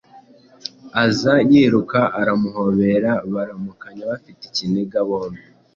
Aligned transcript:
aza 1.03 1.33
yiruka 1.51 1.99
aramuhobera. 2.19 3.11
Baramukanya 3.33 4.03
bafite 4.11 4.41
ikiniga 4.49 4.99
bombi. 5.07 5.43